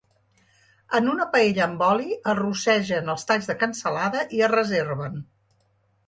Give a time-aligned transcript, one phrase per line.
[0.99, 5.21] En una paella amb oli, es rossegen els talls de cansalada i es reserven.